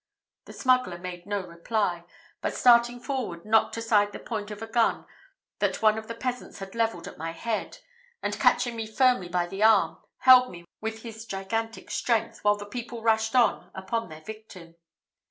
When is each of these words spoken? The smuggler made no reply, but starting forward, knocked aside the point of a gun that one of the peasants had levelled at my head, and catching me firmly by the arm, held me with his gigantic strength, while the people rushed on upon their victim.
The 0.45 0.53
smuggler 0.53 0.97
made 0.97 1.27
no 1.27 1.45
reply, 1.45 2.05
but 2.41 2.55
starting 2.55 2.99
forward, 2.99 3.45
knocked 3.45 3.77
aside 3.77 4.13
the 4.13 4.17
point 4.19 4.49
of 4.49 4.63
a 4.63 4.65
gun 4.65 5.05
that 5.59 5.83
one 5.83 5.95
of 5.99 6.07
the 6.07 6.15
peasants 6.15 6.57
had 6.57 6.73
levelled 6.73 7.07
at 7.07 7.19
my 7.19 7.33
head, 7.33 7.77
and 8.23 8.39
catching 8.39 8.75
me 8.75 8.87
firmly 8.87 9.29
by 9.29 9.45
the 9.45 9.61
arm, 9.61 9.99
held 10.17 10.49
me 10.49 10.65
with 10.81 11.03
his 11.03 11.27
gigantic 11.27 11.91
strength, 11.91 12.39
while 12.43 12.57
the 12.57 12.65
people 12.65 13.03
rushed 13.03 13.35
on 13.35 13.69
upon 13.75 14.09
their 14.09 14.21
victim. 14.21 14.73